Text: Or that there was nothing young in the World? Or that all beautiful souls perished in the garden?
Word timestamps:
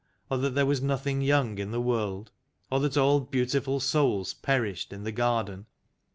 Or 0.31 0.39
that 0.39 0.55
there 0.55 0.65
was 0.65 0.81
nothing 0.81 1.21
young 1.21 1.59
in 1.59 1.69
the 1.69 1.79
World? 1.79 2.31
Or 2.71 2.79
that 2.79 2.97
all 2.97 3.19
beautiful 3.19 3.79
souls 3.79 4.33
perished 4.33 4.91
in 4.91 5.03
the 5.03 5.11
garden? 5.11 5.67